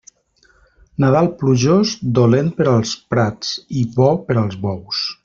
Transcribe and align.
Nadal 1.03 1.29
plujós, 1.41 1.93
dolent 2.19 2.49
per 2.61 2.67
als 2.71 2.95
prats 3.13 3.53
i 3.83 3.89
bo 4.01 4.09
per 4.31 4.39
als 4.47 4.59
bous. 4.65 5.05